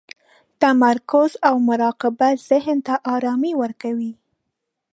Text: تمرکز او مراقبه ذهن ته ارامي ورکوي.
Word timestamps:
تمرکز 0.61 1.31
او 1.47 1.55
مراقبه 1.69 2.29
ذهن 2.49 2.77
ته 2.87 2.93
ارامي 3.15 3.51
ورکوي. 3.61 4.11